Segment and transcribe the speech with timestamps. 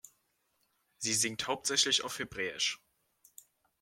[0.97, 2.81] Sie singt hauptsächlich auf Hebräisch.